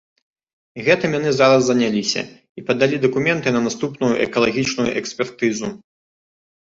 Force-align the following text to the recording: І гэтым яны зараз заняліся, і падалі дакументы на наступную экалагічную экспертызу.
І 0.77 0.85
гэтым 0.87 1.11
яны 1.19 1.33
зараз 1.39 1.61
заняліся, 1.67 2.21
і 2.61 2.65
падалі 2.69 2.95
дакументы 3.05 3.47
на 3.55 3.61
наступную 3.69 4.13
экалагічную 4.27 4.89
экспертызу. 5.03 5.67